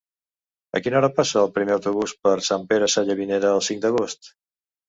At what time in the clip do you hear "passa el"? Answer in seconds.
1.19-1.51